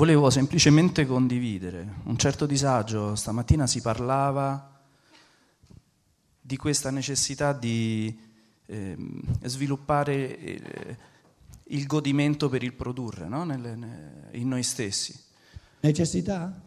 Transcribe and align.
Volevo 0.00 0.30
semplicemente 0.30 1.04
condividere 1.04 1.96
un 2.04 2.16
certo 2.16 2.46
disagio. 2.46 3.14
Stamattina 3.14 3.66
si 3.66 3.82
parlava 3.82 4.80
di 6.40 6.56
questa 6.56 6.90
necessità 6.90 7.52
di 7.52 8.18
eh, 8.64 8.96
sviluppare 9.42 10.38
eh, 10.38 10.96
il 11.64 11.86
godimento 11.86 12.48
per 12.48 12.62
il 12.62 12.72
produrre 12.72 13.28
no? 13.28 13.44
Nelle, 13.44 13.76
ne, 13.76 14.28
in 14.30 14.48
noi 14.48 14.62
stessi. 14.62 15.14
Necessità? 15.80 16.62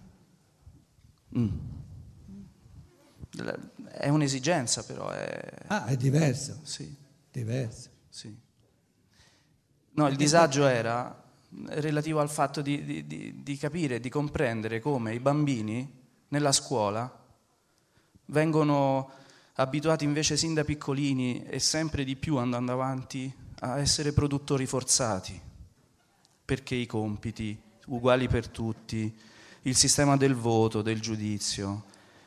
Mm. 1.36 1.58
È 3.94 4.10
un'esigenza 4.10 4.84
però. 4.84 5.10
È... 5.10 5.54
Ah, 5.70 5.86
è 5.86 5.98
diverso. 5.98 6.60
Sì. 6.62 6.96
Diverso. 7.32 7.90
Sì. 8.10 8.38
No, 9.94 10.08
il 10.08 10.18
disagio 10.18 10.68
era 10.68 11.23
relativo 11.68 12.20
al 12.20 12.30
fatto 12.30 12.62
di, 12.62 13.06
di, 13.06 13.44
di 13.44 13.58
capire, 13.58 14.00
di 14.00 14.10
comprendere 14.10 14.80
come 14.80 15.14
i 15.14 15.20
bambini 15.20 16.02
nella 16.30 16.52
scuola 16.52 17.22
vengono 18.28 19.10
abituati 19.56 20.04
invece 20.04 20.38
sin 20.38 20.54
da 20.54 20.64
piccolini 20.64 21.44
e 21.46 21.60
sempre 21.60 22.04
di 22.04 22.16
più 22.16 22.38
andando 22.38 22.72
avanti 22.72 23.32
a 23.60 23.80
essere 23.80 24.14
produttori 24.14 24.66
forzati, 24.66 25.40
perché 26.44 26.76
i 26.76 26.86
compiti 26.86 27.58
uguali 27.88 28.28
per 28.28 28.48
tutti, 28.48 29.16
il 29.62 29.76
sistema 29.76 30.18
del 30.18 30.36
voto, 30.36 30.82
del 30.82 31.00
giudizio, 31.00 31.84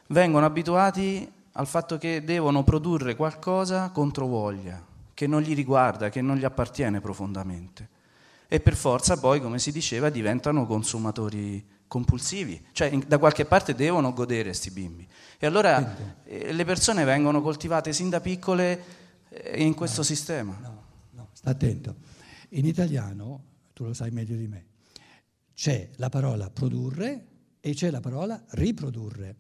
vengono 0.09 0.47
abituati 0.47 1.31
al 1.53 1.67
fatto 1.67 1.99
che 1.99 2.23
devono 2.23 2.63
produrre 2.63 3.17
qualcosa 3.17 3.91
contro 3.91 4.27
voglia, 4.27 4.83
che 5.13 5.27
non 5.27 5.43
gli 5.43 5.55
riguarda, 5.55 6.09
che 6.11 6.23
non 6.23 6.37
gli 6.37 6.45
appartiene 6.45 7.01
profondamente 7.01 7.95
e 8.49 8.61
per 8.61 8.77
forza 8.77 9.19
poi, 9.19 9.41
come 9.41 9.59
si 9.59 9.73
diceva, 9.73 10.09
diventano 10.09 10.67
consumatori 10.67 11.65
compulsivi, 11.89 12.67
cioè 12.73 12.89
in, 12.89 13.05
da 13.07 13.19
qualche 13.19 13.45
parte 13.45 13.75
devono 13.75 14.13
godere 14.13 14.45
questi 14.45 14.71
bimbi. 14.71 15.07
E 15.39 15.47
allora 15.47 16.25
eh, 16.25 16.53
le 16.53 16.65
persone 16.65 17.05
vengono 17.05 17.41
coltivate 17.41 17.93
sin 17.93 18.09
da 18.09 18.21
piccole 18.21 18.85
eh, 19.29 19.63
in 19.63 19.75
questo 19.75 20.01
no, 20.01 20.07
sistema. 20.07 20.59
No, 20.61 20.85
no, 21.11 21.29
sta 21.33 21.51
attento. 21.51 21.97
In 22.51 22.67
italiano, 22.67 23.45
tu 23.73 23.85
lo 23.85 23.95
sai 23.95 24.11
meglio 24.11 24.37
di 24.37 24.47
me, 24.47 24.67
c'è 25.55 25.91
la 25.97 26.09
parola 26.09 26.51
produrre 26.51 27.27
e 27.61 27.75
c'è 27.75 27.91
la 27.91 28.01
parola 28.01 28.41
riprodurre. 28.51 29.37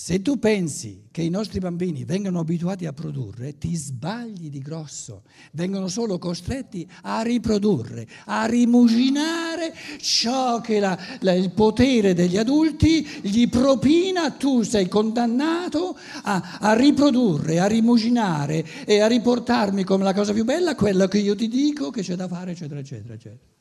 Se 0.00 0.22
tu 0.22 0.38
pensi 0.38 1.08
che 1.10 1.22
i 1.22 1.28
nostri 1.28 1.58
bambini 1.58 2.04
vengano 2.04 2.38
abituati 2.38 2.86
a 2.86 2.92
produrre, 2.92 3.58
ti 3.58 3.74
sbagli 3.74 4.48
di 4.48 4.60
grosso. 4.60 5.24
Vengono 5.50 5.88
solo 5.88 6.18
costretti 6.18 6.88
a 7.02 7.20
riprodurre, 7.22 8.06
a 8.26 8.46
rimuginare 8.46 9.74
ciò 10.00 10.60
che 10.60 10.78
la, 10.78 10.96
la, 11.22 11.32
il 11.32 11.50
potere 11.50 12.14
degli 12.14 12.36
adulti 12.36 13.04
gli 13.22 13.48
propina. 13.48 14.30
Tu 14.30 14.62
sei 14.62 14.86
condannato 14.86 15.98
a, 16.22 16.58
a 16.60 16.74
riprodurre, 16.74 17.58
a 17.58 17.66
rimuginare 17.66 18.64
e 18.86 19.00
a 19.00 19.08
riportarmi 19.08 19.82
come 19.82 20.04
la 20.04 20.14
cosa 20.14 20.32
più 20.32 20.44
bella 20.44 20.76
quello 20.76 21.08
che 21.08 21.18
io 21.18 21.34
ti 21.34 21.48
dico 21.48 21.90
che 21.90 22.02
c'è 22.02 22.14
da 22.14 22.28
fare, 22.28 22.52
eccetera, 22.52 22.78
eccetera, 22.78 23.14
eccetera 23.14 23.57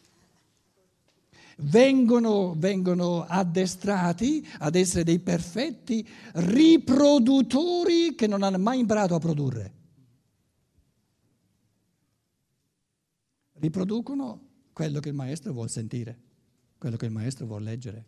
vengono, 1.58 2.54
vengono 2.58 3.24
addestrati 3.24 4.46
ad 4.60 4.76
essere 4.76 5.04
dei 5.04 5.20
perfetti 5.20 6.08
riproduttori 6.34 8.16
che 8.16 8.28
non 8.28 8.44
hanno 8.44 8.60
mai 8.60 8.80
imparato 8.80 9.16
a 9.16 9.20
produrre. 9.20 9.74
Riproducono 13.54 14.42
quello 14.72 15.00
che 15.00 15.10
il 15.10 15.16
maestro 15.16 15.54
vuole 15.54 15.70
sentire, 15.70 16.20
quello 16.78 16.96
che 16.96 17.06
il 17.06 17.12
maestro 17.12 17.48
vuole 17.48 17.64
leggere. 17.66 18.06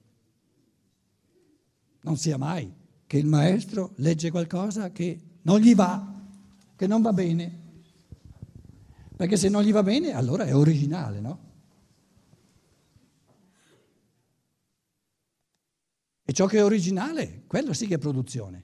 Non 2.01 2.17
sia 2.17 2.37
mai 2.37 2.71
che 3.07 3.17
il 3.17 3.25
maestro 3.25 3.93
legge 3.95 4.29
qualcosa 4.29 4.91
che 4.91 5.19
non 5.41 5.59
gli 5.59 5.73
va, 5.73 6.21
che 6.75 6.85
non 6.85 7.01
va 7.01 7.11
bene. 7.11 7.67
Perché 9.15 9.35
se 9.35 9.49
non 9.49 9.63
gli 9.63 9.71
va 9.71 9.81
bene, 9.81 10.13
allora 10.13 10.45
è 10.45 10.55
originale, 10.55 11.19
no? 11.19 11.48
E 16.29 16.31
ciò 16.31 16.45
che 16.45 16.59
è 16.59 16.63
originale, 16.63 17.45
quello 17.47 17.73
sì 17.73 17.87
che 17.87 17.95
è 17.95 17.97
produzione. 17.97 18.63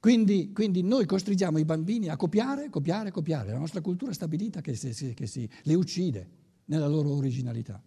Quindi, 0.00 0.50
quindi, 0.50 0.80
noi 0.80 1.04
costringiamo 1.04 1.58
i 1.58 1.66
bambini 1.66 2.08
a 2.08 2.16
copiare, 2.16 2.70
copiare, 2.70 3.10
copiare. 3.10 3.52
La 3.52 3.58
nostra 3.58 3.82
cultura 3.82 4.10
è 4.10 4.14
stabilita 4.14 4.62
che, 4.62 4.74
si, 4.74 5.12
che 5.12 5.26
si, 5.26 5.46
le 5.64 5.74
uccide 5.74 6.28
nella 6.64 6.86
loro 6.86 7.10
originalità. 7.10 7.82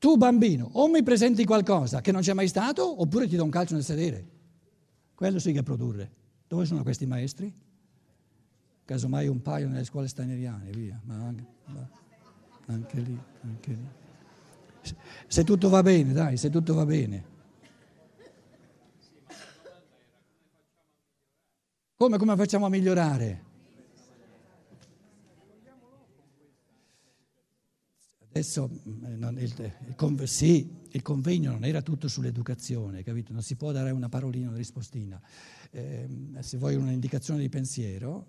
Tu 0.00 0.16
bambino, 0.16 0.70
o 0.72 0.88
mi 0.88 1.04
presenti 1.04 1.44
qualcosa 1.44 2.00
che 2.00 2.10
non 2.10 2.22
c'è 2.22 2.32
mai 2.32 2.48
stato, 2.48 3.00
oppure 3.00 3.28
ti 3.28 3.36
do 3.36 3.44
un 3.44 3.50
calcio 3.50 3.74
nel 3.74 3.84
sedere. 3.84 4.28
Quello 5.14 5.38
sì 5.38 5.52
che 5.52 5.60
è 5.60 5.62
produrre. 5.62 6.10
Dove 6.48 6.64
sono 6.64 6.82
questi 6.82 7.06
maestri? 7.06 7.54
Casomai 8.84 9.28
un 9.28 9.40
paio 9.40 9.68
nelle 9.68 9.84
scuole 9.84 10.08
staneriane, 10.08 10.70
via. 10.72 11.00
Ma 11.04 11.14
anche, 11.14 11.46
ma 11.66 11.88
anche 12.66 13.00
lì, 13.00 13.20
anche 13.42 13.70
lì 13.70 14.02
se 15.26 15.44
tutto 15.44 15.68
va 15.68 15.82
bene, 15.82 16.12
dai, 16.12 16.36
se 16.36 16.50
tutto 16.50 16.74
va 16.74 16.84
bene. 16.84 17.32
Come, 21.96 22.18
come 22.18 22.36
facciamo 22.36 22.66
a 22.66 22.68
migliorare? 22.68 23.52
Adesso 28.28 28.68
mm, 28.68 29.04
non, 29.16 29.38
il, 29.38 29.72
il, 29.96 30.28
sì, 30.28 30.68
il 30.90 31.02
convegno 31.02 31.52
non 31.52 31.64
era 31.64 31.82
tutto 31.82 32.08
sull'educazione, 32.08 33.04
capito? 33.04 33.32
Non 33.32 33.42
si 33.42 33.54
può 33.54 33.70
dare 33.70 33.92
una 33.92 34.08
parolina, 34.08 34.48
una 34.48 34.56
rispostina. 34.56 35.20
Eh, 35.70 36.08
se 36.40 36.58
vuoi 36.58 36.74
un'indicazione 36.74 37.40
di 37.40 37.48
pensiero, 37.48 38.26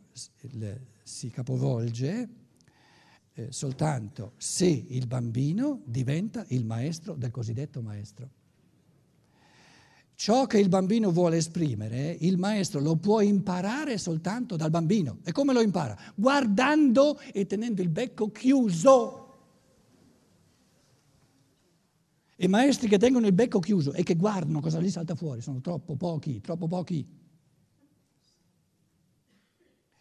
si 1.02 1.32
capovolge 1.32 2.30
eh, 3.38 3.52
soltanto 3.52 4.34
se 4.38 4.66
il 4.66 5.08
bambino 5.08 5.82
diventa 5.86 6.46
il 6.50 6.66
maestro 6.66 7.16
del 7.16 7.32
cosiddetto 7.32 7.82
maestro. 7.82 8.30
Ciò 10.16 10.46
che 10.46 10.58
il 10.60 10.70
bambino 10.70 11.12
vuole 11.12 11.36
esprimere, 11.36 12.16
il 12.22 12.38
maestro 12.38 12.80
lo 12.80 12.96
può 12.96 13.20
imparare 13.20 13.98
soltanto 13.98 14.56
dal 14.56 14.70
bambino. 14.70 15.20
E 15.26 15.34
come 15.34 15.52
lo 15.52 15.60
impara? 15.60 15.98
Guardando 16.16 17.20
e 17.34 17.46
tenendo 17.46 17.82
il 17.82 17.90
becco 17.90 18.32
chiuso. 18.32 19.24
I 22.38 22.48
maestri 22.48 22.88
che 22.88 22.98
tengono 22.98 23.28
il 23.28 23.34
becco 23.34 23.60
chiuso 23.60 23.92
e 23.92 24.04
che 24.04 24.16
guardano 24.16 24.62
cosa 24.62 24.80
gli 24.80 24.90
salta 24.90 25.16
fuori 25.16 25.42
sono 25.42 25.60
troppo 25.60 25.98
pochi, 25.98 26.40
troppo 26.40 26.68
pochi. 26.68 27.06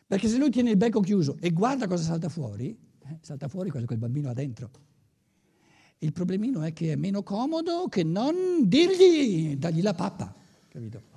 Perché 0.07 0.29
se 0.29 0.39
lui 0.39 0.51
tiene 0.51 0.71
il 0.71 0.77
becco 0.77 1.01
chiuso 1.01 1.37
e 1.41 1.51
guarda 1.51 1.89
cosa 1.89 2.05
salta 2.05 2.29
fuori, 2.29 2.77
eh, 3.07 3.19
salta 3.21 3.49
fuori 3.49 3.71
quello 3.71 3.87
che 3.87 3.95
il 3.95 3.99
bambino 3.99 4.31
ha 4.31 4.33
dentro. 4.33 4.71
Il 5.99 6.13
problemino 6.13 6.63
è 6.63 6.73
che 6.73 6.93
è 6.93 6.97
meno 6.97 7.23
comodo 7.23 7.89
che 7.89 8.03
non 8.03 8.35
dirgli, 8.69 9.57
dargli 9.57 9.83
la 9.83 9.95
pappa, 9.95 10.35
capito? 10.69 11.13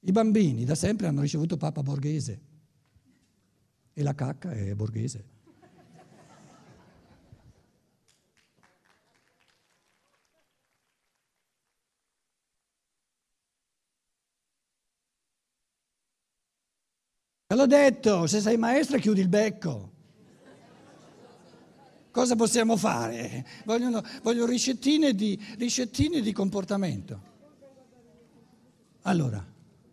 I 0.00 0.12
bambini 0.12 0.64
da 0.64 0.74
sempre 0.74 1.06
hanno 1.06 1.20
ricevuto 1.20 1.56
pappa 1.56 1.82
borghese 1.82 2.40
e 3.92 4.02
la 4.02 4.14
cacca 4.14 4.52
è 4.52 4.74
borghese. 4.74 5.38
Te 17.50 17.56
l'ho 17.56 17.66
detto, 17.66 18.28
se 18.28 18.40
sei 18.40 18.56
maestra 18.56 18.96
chiudi 18.98 19.20
il 19.20 19.28
becco. 19.28 19.90
Cosa 22.12 22.36
possiamo 22.36 22.76
fare? 22.76 23.44
Vogliono, 23.64 24.04
voglio 24.22 24.46
ricettine 24.46 25.16
di, 25.16 25.36
ricettine 25.58 26.20
di 26.20 26.30
comportamento. 26.30 27.20
Allora. 29.02 29.44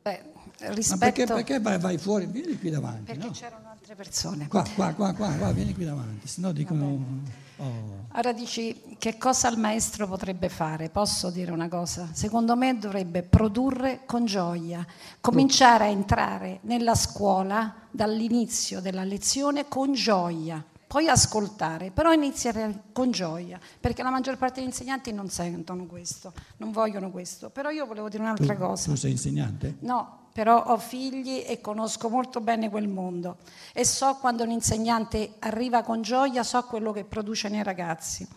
Beh, 0.04 0.22
rispetto... 0.68 1.00
Ma 1.00 1.12
perché, 1.12 1.26
perché 1.26 1.60
vai, 1.60 1.80
vai, 1.80 1.98
fuori? 1.98 2.28
Vieni 2.28 2.60
qui 2.60 2.70
davanti. 2.70 3.06
Perché 3.06 3.26
no? 3.26 3.32
c'erano 3.32 3.67
altre 3.88 3.96
persone. 3.96 4.48
Qua, 4.50 4.66
qua, 4.76 4.94
qua, 4.94 5.14
qua, 5.14 5.32
qua, 5.32 5.52
vieni 5.54 5.74
qui 5.74 5.86
davanti, 5.86 6.28
se 6.28 6.42
no 6.42 6.52
dicono... 6.52 7.46
Oh. 7.60 8.06
Ora 8.14 8.34
dici 8.34 8.98
che 9.00 9.18
cosa 9.18 9.48
il 9.50 9.58
maestro 9.58 10.08
potrebbe 10.08 10.50
fare? 10.50 10.90
Posso 10.90 11.30
dire 11.30 11.52
una 11.52 11.70
cosa? 11.70 12.10
Secondo 12.12 12.56
me 12.56 12.78
dovrebbe 12.78 13.24
produrre 13.24 14.02
con 14.06 14.26
gioia, 14.26 14.86
cominciare 15.22 15.86
a 15.86 15.88
entrare 15.88 16.60
nella 16.64 16.96
scuola 16.96 17.74
dall'inizio 17.90 18.82
della 18.82 19.04
lezione 19.04 19.68
con 19.68 19.94
gioia, 19.94 20.64
poi 20.86 21.08
ascoltare, 21.08 21.92
però 21.92 22.12
iniziare 22.12 22.84
con 22.92 23.12
gioia, 23.12 23.60
perché 23.80 24.04
la 24.04 24.10
maggior 24.10 24.38
parte 24.38 24.60
degli 24.60 24.70
insegnanti 24.70 25.12
non 25.14 25.30
sentono 25.30 25.86
questo, 25.86 26.34
non 26.58 26.72
vogliono 26.72 27.10
questo. 27.10 27.50
Però 27.50 27.70
io 27.70 27.86
volevo 27.86 28.10
dire 28.10 28.22
un'altra 28.24 28.54
tu, 28.54 28.60
cosa. 28.60 28.92
Tu 28.92 28.96
sei 28.98 29.12
insegnante? 29.12 29.78
No, 29.80 30.27
però 30.38 30.66
ho 30.66 30.78
figli 30.78 31.44
e 31.48 31.60
conosco 31.62 32.10
molto 32.10 32.42
bene 32.42 32.70
quel 32.70 32.88
mondo 32.88 33.38
e 33.74 33.84
so 33.84 34.18
quando 34.18 34.44
un 34.44 34.52
insegnante 34.52 35.34
arriva 35.40 35.82
con 35.82 36.04
gioia, 36.04 36.44
so 36.44 36.64
quello 36.66 36.92
che 36.92 37.06
produce 37.06 37.50
nei 37.50 37.64
ragazzi. 37.64 38.28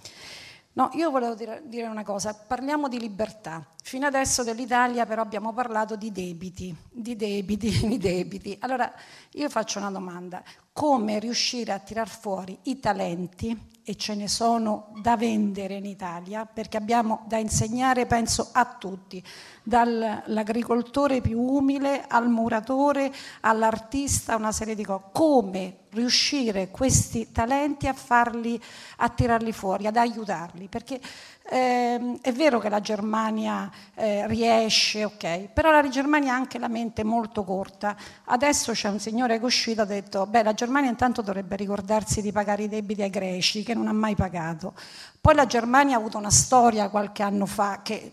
No, 0.73 0.89
io 0.95 1.11
volevo 1.11 1.35
dire, 1.35 1.87
una 1.87 2.03
cosa, 2.03 2.33
parliamo 2.33 2.89
di 2.89 2.99
libertà. 2.99 3.67
Fino 3.83 4.07
adesso 4.07 4.43
dell'Italia 4.43 5.05
però 5.05 5.21
abbiamo 5.21 5.53
parlato 5.53 5.95
di 5.95 6.11
debiti, 6.11 6.75
di 6.91 7.17
debiti, 7.17 7.69
di 7.87 7.99
debiti. 7.99 8.57
Allora 8.61 8.91
io 9.33 9.51
faccio 9.51 9.79
una 9.79 9.91
domanda, 9.91 10.43
come 10.81 11.19
riuscire 11.19 11.73
a 11.73 11.79
tirar 11.79 12.09
fuori 12.09 12.59
i 12.63 12.81
talenti, 12.81 13.69
e 13.85 13.97
ce 13.97 14.15
ne 14.15 14.29
sono 14.29 14.93
da 15.03 15.15
vendere 15.15 15.75
in 15.75 15.85
Italia, 15.85 16.47
perché 16.47 16.79
abbiamo 16.79 17.25
da 17.27 17.37
insegnare, 17.37 18.07
penso, 18.07 18.49
a 18.53 18.65
tutti, 18.79 19.23
dall'agricoltore 19.63 21.21
più 21.21 21.39
umile 21.39 22.07
al 22.07 22.31
muratore, 22.31 23.13
all'artista, 23.41 24.37
una 24.37 24.53
serie 24.53 24.75
di 24.75 24.85
cose. 24.85 25.05
Come 25.13 25.77
riuscire 25.91 26.71
questi 26.71 27.31
talenti 27.31 27.87
a 27.87 27.93
farli, 27.93 28.59
a 28.99 29.09
tirarli 29.11 29.53
fuori, 29.53 29.87
ad 29.87 29.97
aiutarli? 29.97 30.69
Perché 30.69 30.99
eh, 31.53 32.19
è 32.21 32.33
vero 32.33 32.61
che 32.61 32.69
la 32.69 32.81
Germania 32.81 33.69
eh, 33.97 34.25
riesce, 34.29 35.05
ok, 35.05 35.49
però 35.53 35.73
la 35.73 35.89
Germania 35.89 36.33
ha 36.33 36.37
anche 36.37 36.61
la 36.61 36.69
mente 36.69 37.03
molto 37.03 37.43
corta. 37.43 37.97
Adesso 38.27 38.71
c'è 38.71 38.89
un 38.89 39.01
signore 39.01 39.35
che 39.35 39.43
è 39.43 39.45
uscito 39.45 39.81
e 39.81 39.83
ha 39.83 39.87
detto, 39.87 40.27
beh, 40.27 40.45
la 40.45 40.55
Germania 40.55 40.91
intanto 40.91 41.23
dovrebbe 41.23 41.57
ricordarsi 41.57 42.23
di 42.23 42.31
pagare 42.31 42.63
i 42.63 42.69
debiti 42.69 43.03
ai 43.03 43.11
greci, 43.11 43.65
che 43.65 43.75
non 43.75 43.89
ha 43.89 43.93
mai 43.93 44.15
pagato. 44.15 44.75
Poi 45.21 45.35
la 45.35 45.47
Germania 45.47 45.97
ha 45.97 45.99
avuto 45.99 46.19
una 46.19 46.31
storia 46.31 46.89
qualche 46.89 47.25
anno 47.25 47.47
fa 47.47 47.81
che 47.83 48.13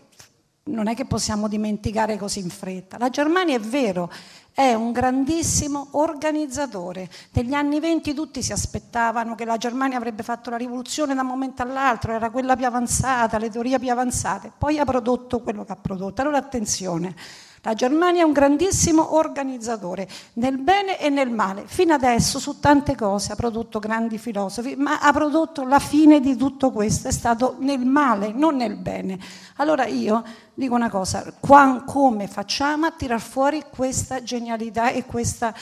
non 0.64 0.88
è 0.88 0.96
che 0.96 1.04
possiamo 1.04 1.46
dimenticare 1.46 2.16
così 2.16 2.40
in 2.40 2.50
fretta. 2.50 2.98
La 2.98 3.08
Germania 3.08 3.56
è 3.56 3.60
vero, 3.60 4.10
è 4.58 4.74
un 4.74 4.90
grandissimo 4.90 5.86
organizzatore. 5.92 7.08
Negli 7.34 7.54
anni 7.54 7.78
venti 7.78 8.12
tutti 8.12 8.42
si 8.42 8.50
aspettavano 8.50 9.36
che 9.36 9.44
la 9.44 9.56
Germania 9.56 9.96
avrebbe 9.98 10.24
fatto 10.24 10.50
la 10.50 10.56
rivoluzione 10.56 11.14
da 11.14 11.20
un 11.20 11.28
momento 11.28 11.62
all'altro, 11.62 12.10
era 12.10 12.30
quella 12.30 12.56
più 12.56 12.66
avanzata, 12.66 13.38
le 13.38 13.50
teorie 13.50 13.78
più 13.78 13.88
avanzate, 13.88 14.50
poi 14.58 14.80
ha 14.80 14.84
prodotto 14.84 15.38
quello 15.42 15.64
che 15.64 15.70
ha 15.70 15.76
prodotto. 15.76 16.22
Allora 16.22 16.38
attenzione, 16.38 17.14
la 17.62 17.74
Germania 17.74 18.22
è 18.22 18.24
un 18.24 18.32
grandissimo 18.32 19.14
organizzatore, 19.14 20.08
nel 20.34 20.58
bene 20.58 20.98
e 20.98 21.08
nel 21.08 21.30
male. 21.30 21.64
Fino 21.66 21.94
adesso 21.94 22.38
su 22.38 22.60
tante 22.60 22.94
cose 22.94 23.32
ha 23.32 23.36
prodotto 23.36 23.78
grandi 23.78 24.18
filosofi, 24.18 24.76
ma 24.76 25.00
ha 25.00 25.12
prodotto 25.12 25.64
la 25.64 25.78
fine 25.78 26.20
di 26.20 26.36
tutto 26.36 26.70
questo, 26.70 27.08
è 27.08 27.12
stato 27.12 27.56
nel 27.60 27.84
male, 27.84 28.32
non 28.32 28.56
nel 28.56 28.76
bene. 28.76 29.18
Allora 29.56 29.86
io 29.86 30.22
dico 30.54 30.74
una 30.74 30.90
cosa, 30.90 31.32
come 31.40 32.26
facciamo 32.26 32.86
a 32.86 32.90
tirar 32.90 33.20
fuori 33.20 33.64
questa 33.70 34.22
genialità 34.22 34.90
e 34.90 35.04
questa 35.04 35.54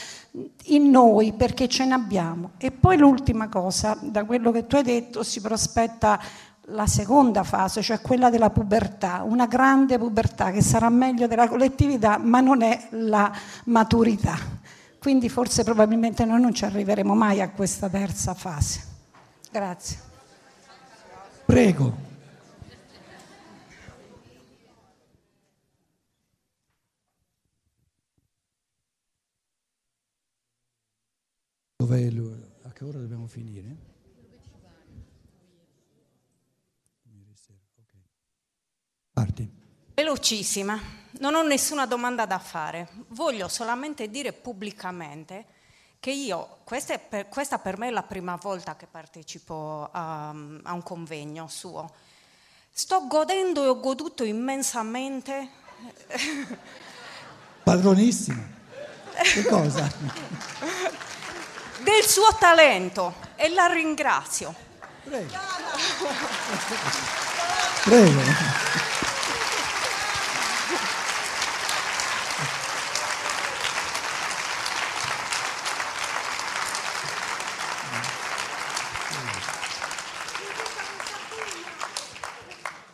in 0.65 0.91
noi, 0.91 1.33
perché 1.33 1.69
ce 1.69 1.85
ne 1.85 1.95
abbiamo. 1.95 2.51
E 2.59 2.71
poi 2.71 2.97
l'ultima 2.97 3.49
cosa, 3.49 3.97
da 4.01 4.25
quello 4.25 4.51
che 4.53 4.67
tu 4.67 4.77
hai 4.77 4.83
detto, 4.83 5.23
si 5.23 5.41
prospetta 5.41 6.21
la 6.71 6.87
seconda 6.87 7.45
fase, 7.45 7.83
cioè 7.83 8.01
quella 8.01 8.31
della 8.31 8.51
pubertà, 8.51 9.23
una 9.23 9.47
grande 9.47 9.99
pubertà 9.99 10.51
che 10.51 10.63
sarà 10.63 10.89
meglio 10.89 11.27
della 11.27 11.49
collettività, 11.49 12.19
ma 12.19 12.41
non 12.41 12.63
è 12.63 12.89
la 12.91 13.33
maturità. 13.65 14.37
Quindi 14.99 15.29
forse 15.29 15.63
probabilmente 15.63 16.25
noi 16.25 16.41
non 16.41 16.53
ci 16.53 16.65
arriveremo 16.65 17.15
mai 17.15 17.41
a 17.41 17.51
questa 17.51 17.89
terza 17.89 18.35
fase. 18.35 18.83
Grazie. 19.51 19.99
Prego. 21.45 22.05
Dov'è 31.77 32.11
lui? 32.11 32.43
A 32.63 32.73
che 32.73 32.85
ora 32.85 32.99
dobbiamo 32.99 33.29
finire? 33.29 33.86
Parti. 39.17 39.51
Velocissima, 39.95 40.79
non 41.21 41.35
ho 41.35 41.43
nessuna 41.43 41.87
domanda 41.87 42.27
da 42.27 42.39
fare, 42.39 42.89
voglio 43.09 43.49
solamente 43.49 44.11
dire 44.11 44.35
pubblicamente 44.35 45.47
che 45.99 46.11
io, 46.11 46.59
questa, 46.65 46.99
per, 46.99 47.31
questa 47.31 47.59
per 47.59 47.79
me 47.79 47.89
è 47.89 47.91
la 47.91 48.03
prima 48.03 48.37
volta 48.37 48.77
che 48.77 48.87
partecipo 48.87 49.89
a, 49.91 50.29
a 50.29 50.73
un 50.73 50.83
convegno 50.83 51.49
suo, 51.49 51.95
sto 52.71 53.07
godendo 53.07 53.65
e 53.65 53.69
ho 53.69 53.81
goduto 53.81 54.23
immensamente. 54.23 55.49
Padronissimo. 57.65 58.55
Che 59.15 59.45
cosa? 59.47 59.91
Del 61.83 62.05
suo 62.05 62.37
talento 62.39 63.15
e 63.35 63.49
la 63.49 63.67
ringrazio. 63.67 64.55
Prego. 65.05 65.33
Prego. 67.87 68.21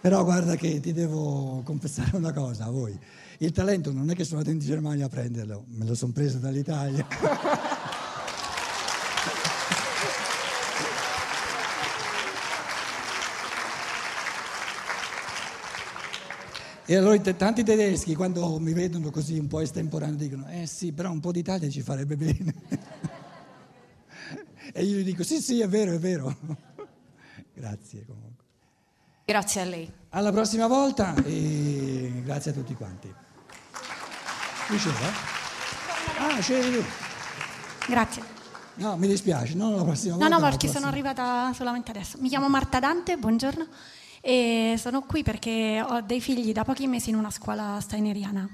Però 0.03 0.25
guarda 0.25 0.57
che 0.57 0.79
ti 0.81 0.93
devo 0.93 1.63
confessare 1.65 2.15
una 2.17 2.35
cosa 2.35 2.67
a 2.67 2.71
voi. 2.71 2.95
Il 3.39 3.53
talento 3.53 3.93
non 3.93 4.11
è 4.11 4.15
che 4.15 4.25
sono 4.25 4.41
andato 4.41 4.55
in 4.55 4.63
Germania 4.63 5.07
a 5.07 5.09
prenderlo, 5.09 5.65
me 5.69 5.87
lo 5.87 5.95
sono 5.95 6.13
preso 6.13 6.37
dall'Italia. 6.37 7.07
E 16.93 16.97
allora 16.97 17.19
tanti 17.19 17.65
tedeschi 17.65 18.15
quando 18.15 18.59
mi 18.59 18.75
vedono 18.75 19.11
così 19.11 19.39
un 19.39 19.47
po' 19.47 19.61
estemporaneo 19.61 20.15
dicono, 20.15 20.47
eh 20.51 20.67
sì, 20.67 20.93
però 20.93 21.11
un 21.11 21.21
po' 21.21 21.33
d'Italia 21.33 21.71
ci 21.71 21.81
farebbe 21.81 22.17
bene. 22.17 22.55
e 24.75 24.85
io 24.85 24.99
gli 24.99 25.05
dico, 25.05 25.23
sì, 25.23 25.41
sì, 25.41 25.63
è 25.63 25.69
vero, 25.69 25.93
è 25.93 25.99
vero. 25.99 26.37
Grazie 27.55 28.05
comunque. 28.05 28.45
Grazie 29.25 29.61
a 29.63 29.65
lei. 29.65 29.91
Alla 30.11 30.33
prossima 30.33 30.67
volta 30.67 31.15
e 31.25 32.21
grazie 32.27 32.51
a 32.51 32.55
tutti 32.55 32.75
quanti. 32.75 33.11
Qui 34.67 34.77
c'era? 34.77 35.07
Ah, 36.19 36.43
tu. 36.43 36.85
Grazie. 37.89 38.23
No, 38.75 38.99
mi 38.99 39.07
dispiace, 39.07 39.55
non 39.55 39.77
la 39.77 39.83
prossima 39.83 40.17
volta. 40.17 40.29
No, 40.29 40.39
no, 40.39 40.47
perché 40.47 40.69
sono 40.69 40.89
arrivata 40.89 41.55
solamente 41.55 41.91
adesso. 41.91 42.19
Mi 42.21 42.29
chiamo 42.29 42.51
Marta 42.51 42.81
Dante, 42.81 43.17
buongiorno. 43.17 43.67
E 44.25 44.77
sono 44.79 45.03
qui 45.03 45.25
perché 45.25 45.85
ho 45.85 46.01
dei 46.01 46.21
figli 46.21 46.53
da 46.53 46.63
pochi 46.63 46.87
mesi 46.87 47.11
in 47.11 47.17
una 47.17 47.31
scuola 47.31 47.79
steineriana. 47.81 48.49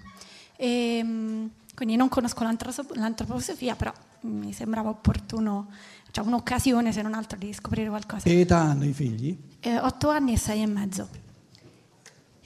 E, 0.57 1.01
mm, 1.05 1.47
quindi 1.75 1.95
non 1.95 2.09
conosco 2.09 2.43
l'antroposofia, 2.43 3.77
però 3.77 3.93
mi 4.23 4.53
sembrava 4.53 4.89
opportuno 4.89 5.69
cioè 6.11 6.25
un'occasione 6.25 6.91
se 6.91 7.03
non 7.03 7.13
altro 7.15 7.39
di 7.39 7.53
scoprire 7.53 7.89
qualcosa. 7.89 8.23
Che 8.23 8.41
età 8.41 8.59
hanno 8.59 8.85
i 8.87 8.93
figli? 8.93 9.37
Eh, 9.61 9.79
otto 9.79 10.09
anni 10.09 10.33
e 10.33 10.39
sei 10.39 10.63
e 10.63 10.67
mezzo. 10.67 11.09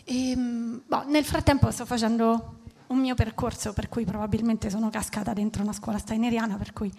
E, 0.05 0.31
ehm, 0.31 0.83
boh, 0.87 1.05
nel 1.07 1.25
frattempo 1.25 1.71
sto 1.71 1.87
facendo 1.87 2.61
un 2.89 2.99
mio 2.99 3.15
percorso 3.15 3.73
per 3.73 3.89
cui 3.89 4.05
probabilmente 4.05 4.69
sono 4.69 4.91
cascata 4.91 5.33
dentro 5.33 5.63
una 5.63 5.73
scuola 5.73 5.99
steineriana, 5.99 6.57
per 6.57 6.73
cui 6.73 6.93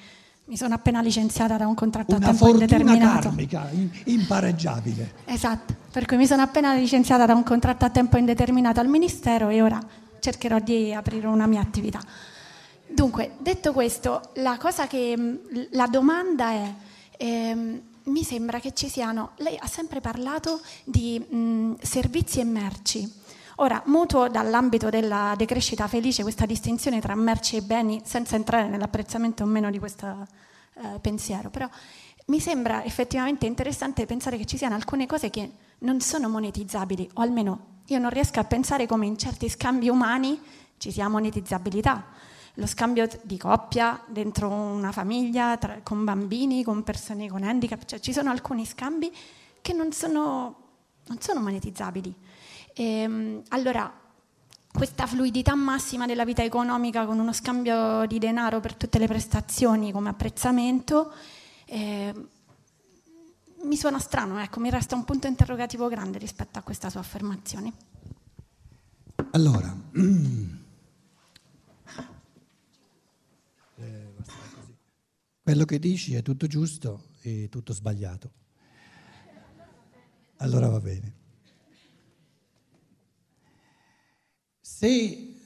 mi 0.46 0.58
sono 0.58 0.74
appena 0.74 1.02
licenziata 1.02 1.56
da 1.58 1.68
un 1.68 1.74
contratto 1.74 2.16
una 2.16 2.26
a 2.26 2.30
tempo 2.30 2.50
indeterminato. 2.50 3.30
Una 3.30 3.48
karmica, 3.48 3.70
impareggiabile. 4.06 5.14
Esatto, 5.26 5.74
per 5.92 6.06
cui 6.06 6.18
mi 6.18 6.28
sono 6.28 6.42
appena 6.42 6.74
licenziata 6.74 7.26
da 7.26 7.34
un 7.34 7.44
contratto 7.44 7.86
a 7.86 7.90
tempo 7.90 8.18
indeterminato 8.18 8.80
al 8.80 8.88
Ministero 8.88 9.50
e 9.50 9.62
ora 9.62 9.80
cercherò 10.20 10.60
di 10.60 10.94
aprire 10.94 11.28
una 11.28 11.48
mia 11.48 11.62
attività. 11.62 12.02
Dunque, 12.88 13.36
detto 13.40 13.72
questo, 13.74 14.22
la, 14.36 14.58
che, 14.88 15.16
mm, 15.18 15.36
la 15.72 15.88
domanda 15.88 16.52
è, 16.52 16.74
ehm, 17.18 17.82
mi 18.04 18.24
sembra 18.24 18.60
che 18.60 18.74
ci 18.74 18.90
siano, 18.90 19.32
lei 19.38 19.58
ha 19.58 19.68
sempre 19.68 20.02
parlato 20.02 20.62
di 20.84 21.20
mh, 21.20 21.36
mm, 21.36 21.74
servizi 21.82 22.40
e 22.40 22.44
merci. 22.44 23.12
Ora, 23.58 23.82
mutuo 23.86 24.28
dall'ambito 24.30 24.90
della 24.90 25.36
decrescita 25.38 25.88
felice 25.88 26.24
questa 26.24 26.46
distinzione 26.46 27.00
tra 27.00 27.14
merci 27.16 27.58
e 27.58 27.62
beni, 27.62 28.02
senza 28.04 28.36
entrare 28.36 28.68
nell'apprezzamento 28.68 29.44
o 29.44 29.46
meno 29.46 29.70
di 29.70 29.80
questo 29.80 30.28
eh, 30.76 31.00
pensiero, 31.00 31.50
però 31.50 31.70
mi 32.26 32.40
sembra 32.40 32.84
effettivamente 32.84 33.46
interessante 33.46 34.06
pensare 34.06 34.38
che 34.38 34.46
ci 34.46 34.58
siano 34.58 34.76
alcune 34.76 35.06
cose 35.06 35.30
che 35.30 35.52
non 35.80 36.00
sono 36.00 36.30
monetizzabili, 36.30 37.12
o 37.14 37.22
almeno 37.22 37.82
io 37.88 38.00
non 38.00 38.10
riesco 38.10 38.40
a 38.40 38.44
pensare 38.44 38.88
come 38.88 39.06
in 39.06 39.18
certi 39.18 39.50
scambi 39.50 39.90
umani 39.90 40.40
ci 40.78 40.92
sia 40.92 41.08
monetizzabilità 41.08 42.06
lo 42.58 42.68
scambio 42.68 43.08
di 43.24 43.38
coppia 43.38 44.00
dentro 44.08 44.48
una 44.48 44.92
famiglia, 44.92 45.58
tra, 45.58 45.80
con 45.82 46.04
bambini, 46.04 46.64
con 46.64 46.84
persone 46.84 47.28
con 47.28 47.44
handicap, 47.44 47.84
cioè 47.86 48.00
ci 48.00 48.14
sono 48.14 48.30
alcuni 48.30 48.66
scambi 48.66 49.12
che 49.62 49.74
non 49.74 49.92
sono, 49.92 50.56
non 51.08 51.20
sono 51.20 51.40
monetizzabili. 51.40 52.14
E, 52.74 52.84
ehm, 52.84 53.42
allora, 53.50 54.01
questa 54.72 55.06
fluidità 55.06 55.53
massima 55.56 56.06
della 56.08 56.25
vita 56.25 56.44
economica 56.44 57.06
con 57.06 57.20
uno 57.20 57.32
scambio 57.32 58.06
di 58.08 58.18
denaro 58.18 58.60
per 58.60 58.75
tutte 58.75 58.98
le 58.98 59.08
prestazioni 59.08 59.92
come 59.92 60.10
apprezzamento, 60.10 61.13
eh, 61.65 62.13
mi 63.63 63.77
suona 63.77 64.00
strano, 64.00 64.39
ecco, 64.42 64.60
mi 64.60 64.70
resta 64.70 64.96
un 64.96 65.06
punto 65.06 65.27
interrogativo 65.27 65.88
grande 65.88 66.18
rispetto 66.18 66.58
a 66.60 66.63
questa 66.63 66.89
sua 66.89 67.00
affermazione. 67.01 67.72
Allora, 69.32 69.74
quello 75.44 75.65
che 75.65 75.80
dici 75.80 76.15
è 76.15 76.22
tutto 76.22 76.48
giusto 76.48 77.10
e 77.22 77.48
tutto 77.50 77.74
sbagliato. 77.74 78.32
Allora 80.38 80.68
va 80.68 80.80
bene. 80.80 81.22
Se 84.84 85.38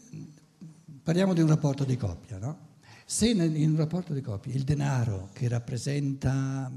parliamo 1.03 1.35
di 1.35 1.41
un 1.41 1.47
rapporto 1.47 1.83
di 1.83 1.95
coppia, 1.95 2.39
no? 2.39 2.69
Se 3.05 3.29
in 3.29 3.69
un 3.69 3.75
rapporto 3.75 4.11
di 4.15 4.21
coppia 4.21 4.51
il 4.51 4.63
denaro 4.63 5.29
che 5.31 5.47
rappresenta 5.47 6.71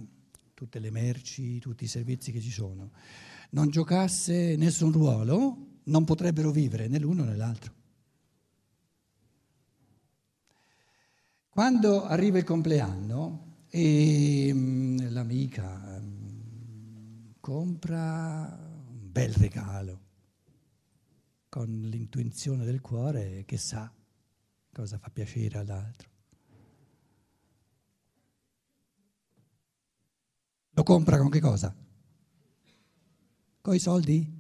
tutte 0.52 0.79
le 0.79 0.90
merci, 0.90 1.59
tutti 1.59 1.85
i 1.85 1.87
servizi 1.87 2.33
che 2.33 2.40
ci 2.43 2.50
sono, 2.50 2.90
non 3.52 3.71
giocasse 3.71 4.57
nessun 4.57 4.93
ruolo, 4.93 5.79
non 5.85 6.05
potrebbero 6.05 6.50
vivere 6.50 6.87
né 6.87 6.99
l'uno 6.99 7.25
né 7.25 7.35
l'altro. 7.35 7.73
Quando 11.49 12.05
arriva 12.05 12.37
il 12.37 12.45
compleanno 12.45 13.64
e 13.71 14.50
mm, 14.52 14.99
l'amica 15.09 15.99
mm, 15.99 17.31
compra 17.40 18.55
un 18.87 19.11
bel 19.11 19.33
regalo, 19.33 20.09
con 21.50 21.69
l'intuizione 21.69 22.64
del 22.64 22.80
cuore 22.80 23.45
che 23.45 23.59
sa 23.59 23.92
cosa 24.73 24.99
fa 24.99 25.11
piacere 25.11 25.59
all'altro. 25.59 26.09
Lo 30.71 30.83
compra 30.85 31.19
con 31.19 31.28
che 31.28 31.40
cosa? 31.40 31.75
Con 33.61 33.75
i 33.75 33.78
soldi? 33.80 34.38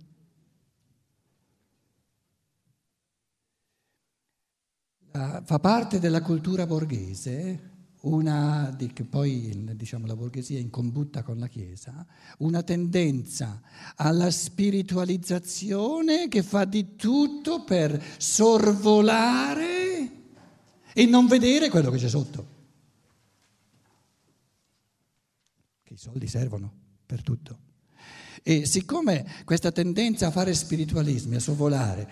Fa 5.10 5.58
parte 5.58 5.98
della 5.98 6.22
cultura 6.22 6.64
borghese 6.64 7.69
una 8.02 8.74
che 8.92 9.04
poi 9.04 9.74
diciamo, 9.74 10.06
la 10.06 10.16
borghesia 10.16 10.58
incombutta 10.58 11.22
con 11.22 11.38
la 11.38 11.48
Chiesa, 11.48 12.06
una 12.38 12.62
tendenza 12.62 13.60
alla 13.96 14.30
spiritualizzazione 14.30 16.28
che 16.28 16.42
fa 16.42 16.64
di 16.64 16.96
tutto 16.96 17.64
per 17.64 18.02
sorvolare 18.16 20.10
e 20.92 21.06
non 21.06 21.26
vedere 21.26 21.68
quello 21.68 21.90
che 21.90 21.98
c'è 21.98 22.08
sotto. 22.08 22.58
Che 25.82 25.92
i 25.92 25.98
soldi 25.98 26.26
servono 26.26 26.72
per 27.04 27.22
tutto. 27.22 27.58
E 28.42 28.64
siccome 28.64 29.42
questa 29.44 29.70
tendenza 29.70 30.28
a 30.28 30.30
fare 30.30 30.54
spiritualismi, 30.54 31.36
a 31.36 31.40
sorvolare, 31.40 32.08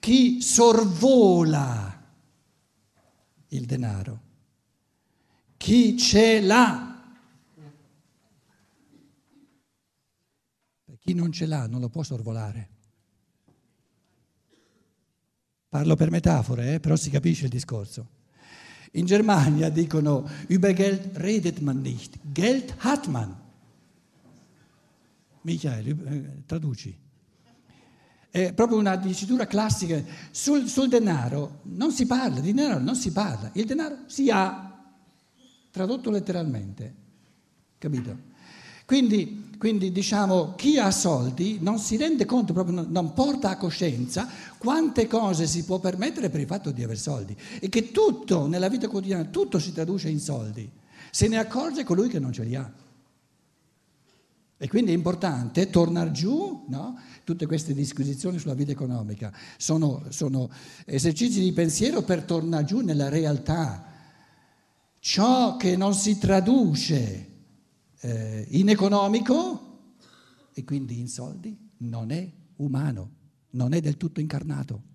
chi 0.00 0.42
sorvola 0.42 1.98
il 3.48 3.66
denaro 3.66 4.28
chi 5.60 5.98
ce 5.98 6.40
l'ha. 6.40 6.88
Chi 10.98 11.12
non 11.12 11.30
ce 11.32 11.44
l'ha 11.44 11.66
non 11.66 11.80
lo 11.80 11.90
può 11.90 12.02
sorvolare. 12.02 12.68
Parlo 15.68 15.96
per 15.96 16.10
metafore, 16.10 16.74
eh? 16.74 16.80
però 16.80 16.96
si 16.96 17.10
capisce 17.10 17.44
il 17.44 17.50
discorso. 17.50 18.08
In 18.92 19.04
Germania 19.04 19.68
dicono 19.68 20.26
über 20.48 20.72
Geld 20.72 21.16
redet 21.18 21.60
man 21.60 21.82
nicht, 21.82 22.18
Geld 22.22 22.74
hat 22.78 23.06
man. 23.08 23.38
Michael, 25.42 25.88
eh, 25.88 26.42
traduci. 26.46 26.98
È 28.30 28.52
proprio 28.54 28.78
una 28.78 28.96
dicitura 28.96 29.46
classica. 29.46 30.02
Sul, 30.30 30.66
sul 30.68 30.88
denaro 30.88 31.60
non 31.64 31.92
si 31.92 32.06
parla, 32.06 32.40
di 32.40 32.54
denaro 32.54 32.80
non 32.80 32.96
si 32.96 33.12
parla, 33.12 33.50
il 33.52 33.66
denaro 33.66 33.98
si 34.06 34.30
ha 34.30 34.69
tradotto 35.70 36.10
letteralmente, 36.10 36.94
capito? 37.78 38.28
Quindi, 38.90 39.50
quindi, 39.56 39.92
diciamo, 39.92 40.54
chi 40.56 40.76
ha 40.76 40.90
soldi 40.90 41.58
non 41.60 41.78
si 41.78 41.96
rende 41.96 42.24
conto, 42.24 42.52
proprio 42.52 42.84
non 42.88 43.12
porta 43.12 43.50
a 43.50 43.56
coscienza 43.56 44.28
quante 44.58 45.06
cose 45.06 45.46
si 45.46 45.64
può 45.64 45.78
permettere 45.78 46.28
per 46.28 46.40
il 46.40 46.46
fatto 46.46 46.72
di 46.72 46.82
avere 46.82 46.98
soldi 46.98 47.36
e 47.60 47.68
che 47.68 47.92
tutto 47.92 48.48
nella 48.48 48.68
vita 48.68 48.88
quotidiana, 48.88 49.26
tutto 49.26 49.60
si 49.60 49.72
traduce 49.72 50.08
in 50.08 50.18
soldi. 50.18 50.68
Se 51.12 51.28
ne 51.28 51.38
accorge 51.38 51.84
colui 51.84 52.08
che 52.08 52.18
non 52.18 52.32
ce 52.32 52.42
li 52.42 52.56
ha. 52.56 52.68
E 54.62 54.68
quindi 54.68 54.90
è 54.90 54.94
importante 54.94 55.70
tornare 55.70 56.10
giù, 56.10 56.64
no? 56.66 56.98
tutte 57.22 57.46
queste 57.46 57.72
disquisizioni 57.72 58.40
sulla 58.40 58.54
vita 58.54 58.72
economica 58.72 59.32
sono, 59.56 60.02
sono 60.08 60.50
esercizi 60.84 61.40
di 61.40 61.52
pensiero 61.52 62.02
per 62.02 62.24
tornare 62.24 62.64
giù 62.64 62.80
nella 62.80 63.08
realtà 63.08 63.89
ciò 65.00 65.56
che 65.56 65.76
non 65.76 65.94
si 65.94 66.18
traduce 66.18 67.28
eh, 68.00 68.46
in 68.50 68.68
economico 68.68 69.94
e 70.52 70.62
quindi 70.64 71.00
in 71.00 71.08
soldi 71.08 71.56
non 71.78 72.10
è 72.10 72.30
umano, 72.56 73.10
non 73.50 73.72
è 73.72 73.80
del 73.80 73.96
tutto 73.96 74.20
incarnato. 74.20 74.88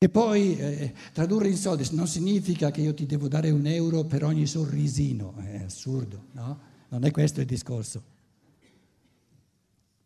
E 0.00 0.08
poi 0.08 0.56
eh, 0.56 0.94
tradurre 1.12 1.48
in 1.48 1.56
soldi 1.56 1.84
non 1.90 2.06
significa 2.06 2.70
che 2.70 2.80
io 2.82 2.94
ti 2.94 3.04
devo 3.04 3.26
dare 3.26 3.50
un 3.50 3.66
euro 3.66 4.04
per 4.04 4.22
ogni 4.22 4.46
sorrisino, 4.46 5.34
è 5.38 5.64
assurdo, 5.64 6.26
no? 6.32 6.60
Non 6.90 7.04
è 7.04 7.10
questo 7.10 7.40
il 7.40 7.46
discorso. 7.46 8.16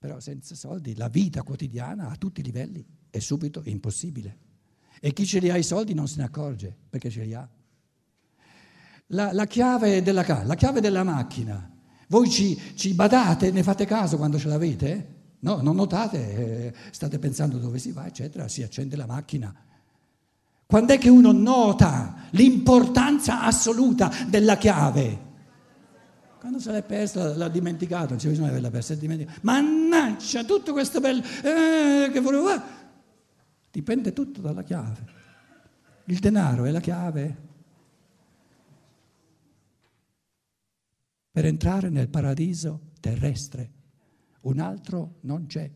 Però 0.03 0.19
senza 0.19 0.57
soldi 0.57 0.97
la 0.97 1.07
vita 1.07 1.45
quotidiana 1.45 2.09
a 2.09 2.17
tutti 2.17 2.41
i 2.41 2.43
livelli 2.43 2.85
è 3.09 3.21
subito 3.21 3.63
impossibile. 3.67 4.37
E 5.01 5.13
chi 5.13 5.25
ce 5.25 5.39
li 5.39 5.49
ha 5.49 5.57
i 5.57 5.63
soldi 5.63 5.95
non 5.95 6.09
se 6.09 6.17
ne 6.17 6.25
accorge 6.25 6.77
perché 6.91 7.09
ce 7.09 7.23
li 7.23 7.33
ha. 7.35 7.49
La, 9.07 9.33
la 9.33 9.47
chiave 9.47 10.03
della 10.03 10.25
la 10.45 10.55
chiave 10.57 10.81
della 10.81 11.05
macchina, 11.05 11.71
voi 12.09 12.29
ci, 12.29 12.61
ci, 12.75 12.95
badate, 12.95 13.53
ne 13.53 13.63
fate 13.63 13.85
caso 13.85 14.17
quando 14.17 14.41
ce 14.41 14.49
l'avete? 14.49 15.15
No, 15.39 15.61
non 15.61 15.77
notate, 15.77 16.17
eh, 16.35 16.75
state 16.91 17.21
pensando 17.21 17.59
dove 17.59 17.79
si 17.79 17.93
va, 17.93 18.05
eccetera, 18.05 18.49
si 18.49 18.65
accende 18.65 18.97
la 18.97 19.07
macchina. 19.07 19.55
Quando 20.67 20.95
è 20.95 20.99
che 20.99 21.11
uno 21.11 21.31
nota 21.31 22.27
l'importanza 22.31 23.43
assoluta 23.43 24.11
della 24.29 24.57
chiave? 24.57 25.31
Quando 26.43 26.59
se 26.59 26.73
l'è 26.73 26.83
persa, 26.83 27.37
l'ha 27.37 27.49
dimenticato, 27.49 28.09
non 28.09 28.19
c'è 28.19 28.27
bisogno 28.27 28.47
di 28.47 28.51
averla 28.51 28.71
persa, 28.71 28.95
è 28.95 28.97
dimenticato. 28.97 29.39
Mannaggia, 29.43 30.43
tutto 30.43 30.73
questo 30.73 30.99
bello 30.99 31.23
eh, 31.23 32.11
che 32.11 32.19
volevo 32.19 32.49
fare. 32.49 32.63
Dipende 33.71 34.13
tutto 34.13 34.41
dalla 34.41 34.65
chiave. 34.65 35.07
Il 36.07 36.19
denaro 36.19 36.65
è 36.65 36.73
la 36.73 36.81
chiave 36.81 37.37
per 41.31 41.47
entrare 41.47 41.91
nel 41.91 42.09
paradiso 42.09 42.91
terrestre. 42.99 43.71
Un 44.41 44.59
altro 44.59 45.19
non 45.21 45.47
c'è. 45.47 45.71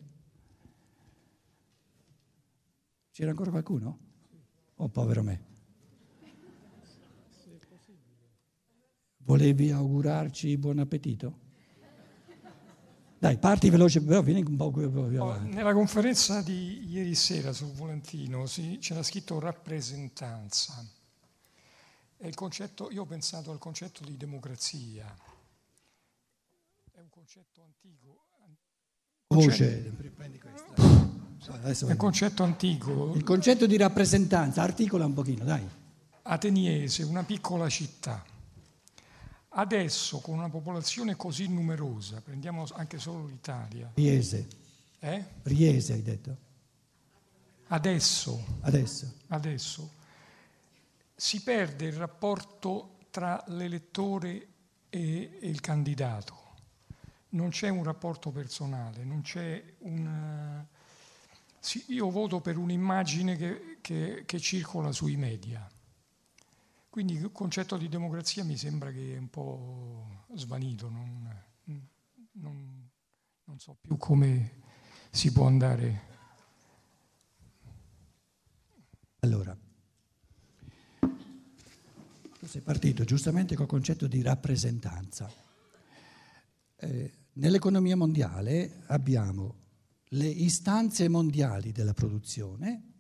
C'era 3.13 3.31
ancora 3.31 3.51
qualcuno? 3.51 3.99
Oh, 4.75 4.89
povero 4.89 5.23
me. 5.23 5.45
Volevi 9.27 9.73
augurarci 9.73 10.57
buon 10.57 10.79
appetito? 10.79 11.45
Dai, 13.19 13.39
parti 13.39 13.71
veloce, 13.71 14.01
però 14.01 14.23
vieni 14.23 14.41
un 14.43 14.57
po' 14.57 14.71
più 14.71 14.85
oh, 14.85 15.31
avanti. 15.31 15.53
Nella 15.53 15.73
conferenza 15.73 16.43
di 16.43 16.89
ieri 16.89 17.17
sera 17.17 17.53
sul 17.53 17.73
Volantino 17.73 18.47
sì, 18.47 18.79
c'era 18.81 19.03
scritto 19.03 19.41
rappresentanza. 19.41 20.75
Concetto, 22.35 22.89
io 22.93 23.03
ho 23.03 23.05
pensato 23.05 23.51
al 23.51 23.59
concetto 23.59 24.05
di 24.05 24.17
democrazia. 24.17 25.13
È 26.93 27.01
un 27.01 27.09
concetto 27.11 27.63
antico. 27.65 28.27
Voce, 29.27 29.93
prendi 30.15 30.39
questa. 30.39 31.85
È 31.85 31.91
un 31.91 31.97
concetto 31.97 32.45
antico. 32.45 33.13
Il 33.15 33.25
concetto 33.25 33.67
di 33.67 33.77
rappresentanza, 33.77 34.63
articola 34.63 35.05
un 35.05 35.15
pochino, 35.15 35.45
dai. 35.45 35.69
Ateniese, 36.23 37.03
una 37.03 37.25
piccola 37.25 37.69
città 37.69 38.35
Adesso, 39.59 40.19
con 40.19 40.37
una 40.37 40.51
popolazione 40.51 41.17
così 41.17 41.49
numerosa, 41.49 42.21
prendiamo 42.21 42.67
anche 42.75 42.99
solo 42.99 43.25
l'Italia. 43.25 43.91
Riese. 43.95 44.47
Eh? 44.99 45.25
Riese 45.45 45.95
hai 45.95 46.03
detto. 46.03 46.37
Adesso. 47.69 48.45
Adesso. 48.61 49.15
Adesso. 49.29 49.91
Si 51.15 51.43
perde 51.43 51.87
il 51.87 51.95
rapporto 51.95 52.99
tra 53.11 53.43
l'elettore 53.47 54.47
e, 54.91 55.39
e 55.41 55.49
il 55.49 55.61
candidato. 55.61 56.35
Non 57.31 57.49
c'è 57.49 57.71
un 57.71 57.83
rapporto 57.83 58.31
personale, 58.31 59.05
non 59.05 59.23
c'è 59.23 59.63
un... 59.79 60.65
Sì, 61.59 61.83
io 61.89 62.11
voto 62.11 62.41
per 62.41 62.59
un'immagine 62.59 63.37
che, 63.37 63.79
che, 63.81 64.23
che 64.27 64.39
circola 64.39 64.93
sui 64.93 65.17
media. 65.17 65.67
Quindi 66.97 67.13
il 67.13 67.31
concetto 67.31 67.77
di 67.77 67.91
democrazia 67.91 68.43
mi 68.43 68.57
sembra 68.57 68.91
che 68.91 69.17
è 69.17 69.19
un 69.19 69.29
po' 69.29 70.25
svanito, 70.33 70.89
non, 70.89 71.31
non, 72.33 72.91
non 73.45 73.59
so 73.59 73.77
più 73.83 73.99
come 73.99 74.63
si 75.11 75.31
può 75.31 75.47
andare. 75.47 76.01
Allora, 79.19 79.55
tu 80.99 82.47
sei 82.47 82.63
partito 82.63 83.05
giustamente 83.05 83.55
col 83.57 83.67
concetto 83.67 84.07
di 84.07 84.23
rappresentanza. 84.23 85.31
Eh, 86.77 87.13
nell'economia 87.35 87.95
mondiale 87.95 88.85
abbiamo 88.87 89.57
le 90.05 90.29
istanze 90.29 91.11
mondiali 91.11 91.73
della 91.73 91.93
produzione, 91.93 92.93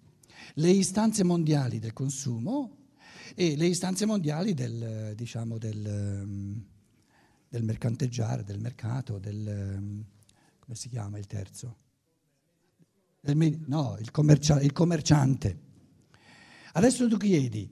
le 0.56 0.68
istanze 0.68 1.24
mondiali 1.24 1.78
del 1.78 1.94
consumo 1.94 2.75
e 3.38 3.54
le 3.54 3.66
istanze 3.66 4.06
mondiali 4.06 4.54
del, 4.54 5.12
diciamo, 5.14 5.58
del, 5.58 6.64
del 7.48 7.62
mercanteggiare, 7.62 8.44
del 8.44 8.58
mercato, 8.58 9.18
del, 9.18 10.02
come 10.58 10.74
si 10.74 10.88
chiama 10.88 11.18
il 11.18 11.26
terzo? 11.26 11.76
Del, 13.20 13.60
no, 13.66 13.98
il, 14.00 14.10
commercia, 14.10 14.58
il 14.62 14.72
commerciante. 14.72 15.64
Adesso 16.72 17.06
tu 17.08 17.18
chiedi, 17.18 17.70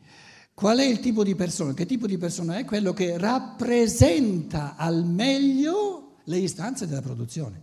qual 0.53 0.81
è 0.81 0.85
il 0.85 1.01
tipo 1.01 1.25
di 1.25 1.35
persona? 1.35 1.73
Che 1.73 1.87
tipo 1.87 2.07
di 2.07 2.19
persona 2.19 2.59
è? 2.59 2.67
Quello 2.67 2.93
che 2.93 3.17
rappresenta 3.17 4.77
al 4.77 5.07
meglio 5.07 6.19
le 6.25 6.37
istanze 6.37 6.87
della 6.87 7.01
produzione. 7.01 7.63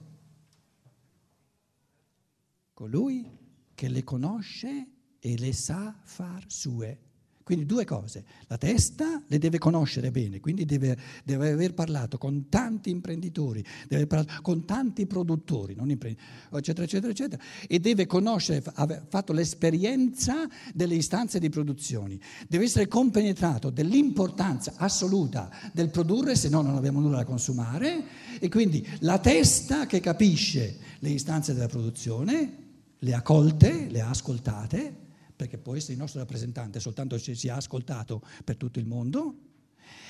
Colui 2.73 3.29
che 3.75 3.89
le 3.89 4.03
conosce 4.03 4.87
e 5.19 5.37
le 5.37 5.53
sa 5.53 5.95
far 6.03 6.45
sue. 6.47 7.09
Quindi 7.51 7.67
due 7.67 7.83
cose, 7.83 8.23
la 8.47 8.57
testa 8.57 9.21
le 9.27 9.37
deve 9.37 9.57
conoscere 9.57 10.09
bene, 10.09 10.39
quindi 10.39 10.63
deve, 10.63 10.97
deve 11.25 11.51
aver 11.51 11.73
parlato 11.73 12.17
con 12.17 12.47
tanti 12.47 12.89
imprenditori, 12.89 13.61
deve 13.89 14.07
parlare 14.07 14.39
con 14.41 14.63
tanti 14.63 15.05
produttori, 15.05 15.75
eccetera, 15.75 16.85
eccetera, 16.85 17.11
eccetera, 17.11 17.43
e 17.67 17.79
deve 17.79 18.05
conoscere, 18.05 18.63
aver 18.75 19.05
fatto 19.09 19.33
l'esperienza 19.33 20.47
delle 20.73 20.95
istanze 20.95 21.39
di 21.39 21.49
produzioni, 21.49 22.17
deve 22.47 22.63
essere 22.63 22.87
compenetrato 22.87 23.69
dell'importanza 23.69 24.75
assoluta 24.77 25.49
del 25.73 25.89
produrre, 25.89 26.37
se 26.37 26.47
no 26.47 26.61
non 26.61 26.77
abbiamo 26.77 27.01
nulla 27.01 27.17
da 27.17 27.25
consumare, 27.25 28.05
e 28.39 28.47
quindi 28.47 28.87
la 28.99 29.19
testa 29.19 29.87
che 29.87 29.99
capisce 29.99 30.77
le 30.99 31.09
istanze 31.09 31.53
della 31.53 31.67
produzione, 31.67 32.59
le 32.97 33.13
ha 33.13 33.21
colte, 33.21 33.89
le 33.89 33.99
ha 33.99 34.07
ascoltate, 34.07 35.00
perché 35.41 35.57
può 35.57 35.75
essere 35.75 35.93
il 35.93 35.99
nostro 35.99 36.19
rappresentante 36.19 36.79
soltanto 36.79 37.17
se 37.17 37.33
si 37.33 37.47
è 37.47 37.51
ascoltato 37.51 38.21
per 38.43 38.57
tutto 38.57 38.77
il 38.77 38.85
mondo, 38.85 39.35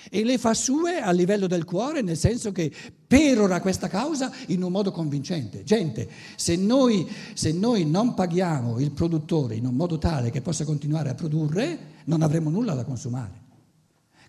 e 0.10 0.26
le 0.26 0.38
fa 0.38 0.54
sue 0.54 1.00
a 1.00 1.12
livello 1.12 1.48
del 1.48 1.64
cuore, 1.64 2.02
nel 2.02 2.18
senso 2.18 2.52
che 2.52 2.70
perora 3.08 3.62
questa 3.62 3.88
causa 3.88 4.32
in 4.48 4.62
un 4.62 4.72
modo 4.72 4.92
convincente. 4.92 5.64
Gente, 5.64 6.10
se 6.36 6.58
noi, 6.58 7.08
se 7.34 7.54
noi 7.54 7.86
non 7.86 8.14
paghiamo 8.14 8.80
il 8.80 8.92
produttore 8.92 9.56
in 9.56 9.66
un 9.66 9.76
modo 9.76 9.98
tale 9.98 10.32
che 10.32 10.42
possa 10.42 10.66
continuare 10.66 11.10
a 11.10 11.16
produrre, 11.16 11.80
non 12.06 12.24
avremo 12.24 12.50
nulla 12.50 12.74
da 12.74 12.84
consumare. 12.84 13.40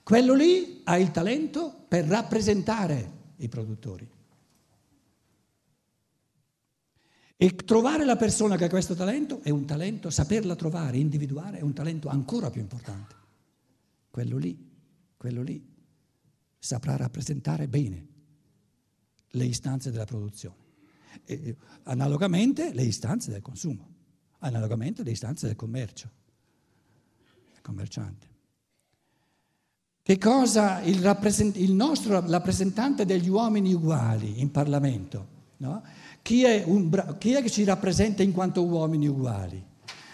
Quello 0.04 0.34
lì 0.34 0.82
ha 0.84 0.98
il 0.98 1.10
talento 1.10 1.72
per 1.88 2.04
rappresentare 2.04 3.10
i 3.38 3.48
produttori. 3.48 4.08
E 7.42 7.56
trovare 7.56 8.04
la 8.04 8.14
persona 8.14 8.54
che 8.54 8.66
ha 8.66 8.68
questo 8.68 8.94
talento 8.94 9.40
è 9.42 9.50
un 9.50 9.64
talento, 9.64 10.10
saperla 10.10 10.54
trovare, 10.54 10.98
individuare, 10.98 11.58
è 11.58 11.62
un 11.62 11.72
talento 11.72 12.08
ancora 12.08 12.50
più 12.50 12.60
importante. 12.60 13.16
Quello 14.10 14.36
lì, 14.36 14.56
quello 15.16 15.42
lì 15.42 15.60
saprà 16.56 16.94
rappresentare 16.94 17.66
bene 17.66 18.06
le 19.26 19.44
istanze 19.44 19.90
della 19.90 20.04
produzione. 20.04 20.54
E, 21.24 21.56
analogamente 21.82 22.72
le 22.72 22.84
istanze 22.84 23.32
del 23.32 23.42
consumo, 23.42 23.88
analogamente 24.38 25.02
le 25.02 25.10
istanze 25.10 25.48
del 25.48 25.56
commercio, 25.56 26.08
il 27.54 27.60
commerciante. 27.60 28.26
Che 30.00 30.16
cosa 30.16 30.80
il, 30.82 31.00
rappresent- 31.00 31.56
il 31.56 31.72
nostro 31.72 32.24
rappresentante 32.24 33.04
degli 33.04 33.28
uomini 33.28 33.74
uguali 33.74 34.40
in 34.40 34.52
Parlamento? 34.52 35.40
No? 35.56 35.82
Chi 36.22 36.44
è, 36.44 36.64
bra- 36.64 37.16
chi 37.18 37.32
è, 37.32 37.42
che 37.42 37.50
ci 37.50 37.64
rappresenta 37.64 38.22
in 38.22 38.32
quanto 38.32 38.64
uomini 38.64 39.08
uguali? 39.08 39.62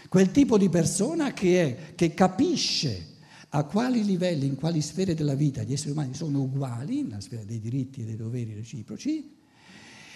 Quel 0.09 0.31
tipo 0.31 0.57
di 0.57 0.71
persona 0.71 1.35
che, 1.35 1.63
è, 1.63 1.95
che 1.95 2.15
capisce 2.15 3.17
a 3.51 3.65
quali 3.65 4.05
livelli, 4.05 4.47
in 4.47 4.57
quali 4.57 4.81
sfere 4.81 5.15
della 5.15 5.35
vita 5.35 5.63
gli 5.63 5.75
esseri 5.75 5.91
umani 5.91 6.15
sono 6.15 6.41
uguali, 6.41 7.03
nella 7.03 7.21
sfera 7.21 7.45
dei 7.45 7.61
diritti 7.61 8.01
e 8.01 8.05
dei 8.05 8.17
doveri 8.17 8.55
reciproci, 8.55 9.37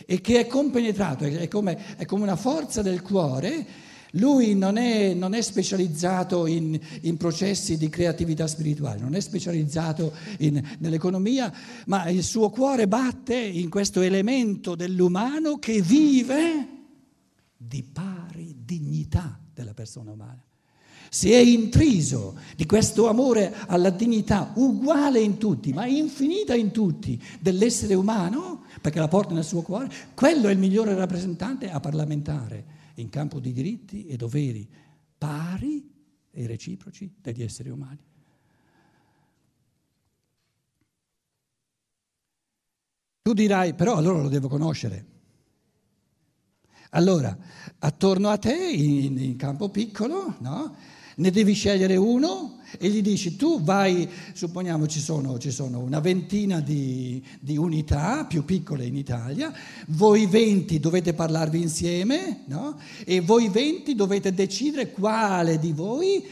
e 0.07 0.21
che 0.21 0.41
è 0.41 0.47
compenetrato, 0.47 1.25
è 1.25 1.47
come, 1.49 1.97
è 1.97 2.07
come 2.07 2.23
una 2.23 2.37
forza 2.37 2.83
del 2.83 3.03
cuore 3.03 3.91
lui 4.13 4.55
non 4.55 4.77
è, 4.77 5.15
non 5.15 5.35
è 5.35 5.41
specializzato 5.41 6.47
in, 6.47 6.79
in, 7.03 7.17
processi 7.17 7.77
di 7.77 7.89
creatività 7.89 8.47
spirituale, 8.47 9.01
non 9.01 9.15
è 9.15 9.21
specializzato 9.21 10.13
in, 10.39 10.61
nell'economia, 10.79 11.53
ma 11.87 12.09
il 12.09 12.23
suo 12.23 12.51
cuore 12.51 12.89
batte 12.89 13.37
in 13.37 13.71
questo 13.71 14.01
elemento 14.01 14.75
dell'umano 14.75 15.59
che 15.59 15.81
vive 15.81 16.69
di 17.57 17.83
pari 17.83 18.57
dignità 18.65 19.39
della 19.55 19.73
persona 19.73 20.11
umana. 20.11 20.43
Si 21.09 21.31
è 21.31 21.39
intriso 21.39 22.37
di 22.57 22.65
questo 22.65 23.09
amore 23.09 23.55
alla 23.67 23.91
dignità 23.91 24.53
uguale 24.57 25.21
in 25.21 25.37
tutti, 25.37 25.73
ma 25.73 25.87
infinita 25.87 26.55
in 26.55 26.71
tutti, 26.71 27.23
dell'essere 27.39 27.95
umano, 27.95 28.65
perché 28.81 28.99
la 28.99 29.09
porta 29.09 29.35
nel 29.35 29.45
suo 29.45 29.63
cuore, 29.63 29.91
quello 30.15 30.49
è 30.49 30.53
il 30.53 30.59
migliore 30.59 30.95
rappresentante 30.95 31.71
a 31.71 31.81
parlamentare 31.81 32.72
in 32.95 33.09
campo 33.09 33.41
di 33.41 33.53
diritti 33.53 34.07
e 34.07 34.17
doveri 34.17 34.69
pari 35.17 35.91
e 36.31 36.47
reciproci 36.47 37.15
degli 37.21 37.43
esseri 37.43 37.71
umani. 37.71 37.99
Tu 43.23 43.33
dirai, 43.35 43.75
però 43.75 43.97
allora 43.97 44.21
lo 44.21 44.29
devo 44.29 44.49
conoscere. 44.49 45.07
Allora, 46.91 47.37
attorno 47.79 48.29
a 48.29 48.37
te, 48.37 48.55
in, 48.55 49.17
in 49.19 49.37
campo 49.37 49.71
piccolo, 49.71 50.37
no? 50.41 50.77
Ne 51.17 51.31
devi 51.31 51.53
scegliere 51.53 51.97
uno 51.97 52.59
e 52.79 52.89
gli 52.89 53.03
dici 53.03 53.37
tu 53.37 53.63
vai, 53.63 54.09
supponiamo 54.33 54.87
ci 54.87 55.01
sono, 55.01 55.39
ci 55.39 55.51
sono 55.51 55.81
una 55.81 56.01
ventina 56.01 56.61
di, 56.61 57.23
di, 57.39 57.57
unità 57.57 58.25
più 58.25 58.45
piccole 58.45 58.87
in 58.87 58.97
Italia, 58.97 59.53
voi 59.89 60.27
20 60.27 60.81
dovete 60.81 61.13
parlarvi 61.13 61.61
insieme 61.61 62.45
no? 62.47 62.79
e 63.05 63.21
voi 63.21 63.49
20 63.49 63.95
dovete 63.95 64.33
decidere 64.33 64.91
quale 64.91 65.59
di 65.59 65.73
voi 65.73 66.25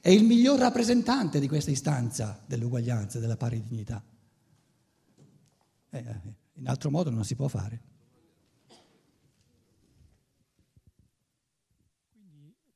è 0.00 0.08
il 0.08 0.24
miglior 0.24 0.58
rappresentante 0.58 1.38
di 1.38 1.48
questa 1.48 1.70
istanza 1.70 2.42
dell'uguaglianza, 2.46 3.18
della 3.18 3.36
pari 3.36 3.62
dignità. 3.66 4.02
Eh, 5.90 5.98
eh 5.98 6.40
in 6.56 6.68
altro 6.68 6.90
modo 6.90 7.10
non 7.10 7.24
si 7.24 7.34
può 7.34 7.48
fare. 7.48 7.91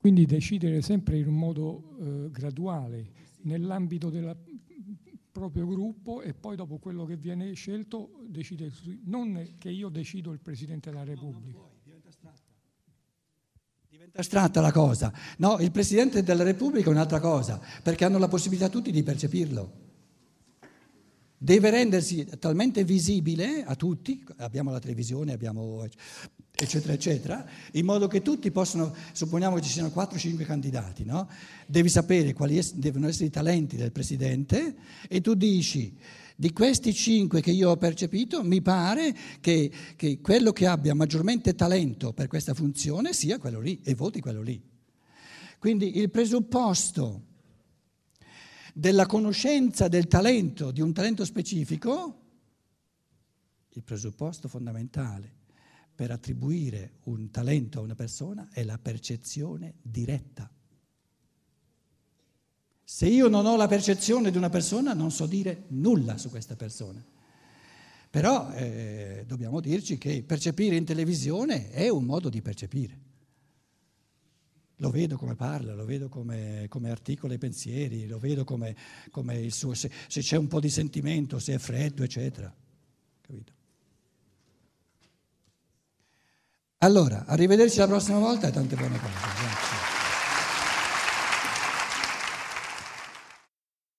Quindi 0.06 0.24
decidere 0.24 0.82
sempre 0.82 1.18
in 1.18 1.26
un 1.26 1.34
modo 1.34 1.96
eh, 1.98 2.30
graduale, 2.30 3.10
nell'ambito 3.40 4.08
del 4.08 4.36
proprio 5.32 5.66
gruppo 5.66 6.22
e 6.22 6.32
poi 6.32 6.54
dopo 6.54 6.78
quello 6.78 7.04
che 7.04 7.16
viene 7.16 7.52
scelto 7.54 8.22
decide, 8.24 8.70
non 9.06 9.56
che 9.58 9.68
io 9.68 9.88
decido 9.88 10.30
il 10.30 10.38
Presidente 10.38 10.90
della 10.90 11.02
Repubblica. 11.02 11.58
Diventa 13.88 14.20
astratta 14.20 14.60
la 14.60 14.70
cosa. 14.70 15.12
No, 15.38 15.58
il 15.58 15.72
Presidente 15.72 16.22
della 16.22 16.44
Repubblica 16.44 16.88
è 16.88 16.92
un'altra 16.92 17.18
cosa, 17.18 17.60
perché 17.82 18.04
hanno 18.04 18.18
la 18.18 18.28
possibilità 18.28 18.68
tutti 18.68 18.92
di 18.92 19.02
percepirlo. 19.02 19.72
Deve 21.36 21.70
rendersi 21.70 22.24
talmente 22.38 22.84
visibile 22.84 23.64
a 23.64 23.74
tutti, 23.74 24.24
abbiamo 24.36 24.70
la 24.70 24.78
televisione, 24.78 25.32
abbiamo 25.32 25.84
eccetera, 26.58 26.94
eccetera, 26.94 27.46
in 27.72 27.84
modo 27.84 28.06
che 28.08 28.22
tutti 28.22 28.50
possano, 28.50 28.94
supponiamo 29.12 29.56
che 29.56 29.62
ci 29.62 29.70
siano 29.70 29.92
4-5 29.94 30.44
candidati, 30.44 31.04
no? 31.04 31.28
devi 31.66 31.90
sapere 31.90 32.32
quali 32.32 32.56
es- 32.56 32.72
devono 32.72 33.08
essere 33.08 33.26
i 33.26 33.30
talenti 33.30 33.76
del 33.76 33.92
Presidente 33.92 34.74
e 35.06 35.20
tu 35.20 35.34
dici, 35.34 35.94
di 36.34 36.52
questi 36.52 36.94
5 36.94 37.40
che 37.40 37.50
io 37.50 37.70
ho 37.70 37.76
percepito, 37.76 38.42
mi 38.42 38.62
pare 38.62 39.14
che, 39.40 39.70
che 39.96 40.20
quello 40.20 40.52
che 40.52 40.66
abbia 40.66 40.94
maggiormente 40.94 41.54
talento 41.54 42.12
per 42.12 42.26
questa 42.26 42.54
funzione 42.54 43.12
sia 43.12 43.38
quello 43.38 43.60
lì 43.60 43.80
e 43.82 43.94
voti 43.94 44.20
quello 44.20 44.42
lì. 44.42 44.60
Quindi 45.58 45.98
il 45.98 46.10
presupposto 46.10 47.22
della 48.72 49.06
conoscenza 49.06 49.88
del 49.88 50.06
talento, 50.06 50.70
di 50.70 50.80
un 50.80 50.92
talento 50.92 51.24
specifico, 51.24 52.20
il 53.70 53.82
presupposto 53.82 54.48
fondamentale 54.48 55.35
per 55.96 56.10
attribuire 56.10 56.98
un 57.04 57.30
talento 57.30 57.78
a 57.78 57.82
una 57.82 57.94
persona 57.94 58.50
è 58.52 58.62
la 58.62 58.78
percezione 58.78 59.76
diretta. 59.80 60.48
Se 62.84 63.06
io 63.06 63.28
non 63.28 63.46
ho 63.46 63.56
la 63.56 63.66
percezione 63.66 64.30
di 64.30 64.36
una 64.36 64.50
persona 64.50 64.92
non 64.92 65.10
so 65.10 65.26
dire 65.26 65.64
nulla 65.68 66.18
su 66.18 66.28
questa 66.28 66.54
persona. 66.54 67.04
Però 68.10 68.52
eh, 68.52 69.24
dobbiamo 69.26 69.60
dirci 69.60 69.98
che 69.98 70.22
percepire 70.22 70.76
in 70.76 70.84
televisione 70.84 71.70
è 71.70 71.88
un 71.88 72.04
modo 72.04 72.28
di 72.28 72.42
percepire. 72.42 73.00
Lo 74.76 74.90
vedo 74.90 75.16
come 75.16 75.34
parla, 75.34 75.74
lo 75.74 75.86
vedo 75.86 76.08
come, 76.10 76.66
come 76.68 76.90
articola 76.90 77.32
i 77.32 77.38
pensieri, 77.38 78.06
lo 78.06 78.18
vedo 78.18 78.44
come, 78.44 78.76
come 79.10 79.38
il 79.38 79.52
suo, 79.52 79.72
se, 79.72 79.90
se, 80.06 80.20
c'è 80.20 80.36
un 80.36 80.48
po' 80.48 80.60
di 80.60 80.68
sentimento, 80.68 81.38
se 81.38 81.54
è 81.54 81.58
freddo, 81.58 82.02
eccetera. 82.02 82.54
Capito? 83.22 83.55
Allora, 86.78 87.24
arrivederci 87.26 87.78
la 87.78 87.86
prossima 87.86 88.18
volta 88.18 88.48
e 88.48 88.50
tante 88.50 88.76
buone 88.76 88.98
cose. 89.00 89.12
Grazie. 89.12 89.75